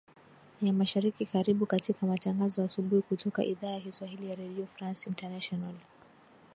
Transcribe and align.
ya 0.61 0.73
mashariki 0.73 1.25
karibu 1.25 1.65
katika 1.65 2.05
matangazo 2.07 2.63
asubuhi 2.63 3.01
kutoka 3.01 3.43
idhaa 3.43 3.67
ya 3.67 3.81
kiswahili 3.81 4.29
ya 4.29 4.35
radio 4.35 4.65
france 4.65 5.09
international 5.09 5.75